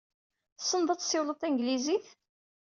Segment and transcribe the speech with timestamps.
[0.57, 2.07] Tessneḍ ad tessiwleḍ tanglizit?